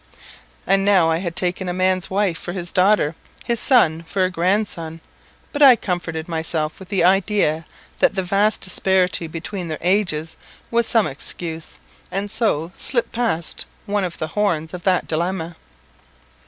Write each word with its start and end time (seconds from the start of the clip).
_And 0.65 0.83
now 0.83 1.11
I 1.11 1.17
had 1.19 1.35
taken 1.35 1.69
a 1.69 1.73
man's 1.77 2.09
wife 2.09 2.39
for 2.39 2.53
his 2.53 2.73
daughter 2.73 3.13
his 3.45 3.59
son 3.59 4.01
for 4.01 4.25
a 4.25 4.31
grandson. 4.31 4.99
But 5.51 5.61
I 5.61 5.75
comforted 5.75 6.27
myself 6.27 6.79
with 6.79 6.89
the 6.89 7.03
idea 7.03 7.67
that 7.99 8.15
the 8.15 8.23
vast 8.23 8.61
disparity 8.61 9.27
between 9.27 9.67
their 9.67 9.77
ages 9.79 10.37
was 10.71 10.87
some 10.87 11.05
excuse, 11.05 11.77
and 12.09 12.31
so 12.31 12.71
slipped 12.79 13.11
past 13.11 13.67
one 13.85 14.03
of 14.03 14.17
the 14.17 14.29
horns 14.29 14.73
of 14.73 14.81
that 14.85 15.07
dilemma. 15.07 15.55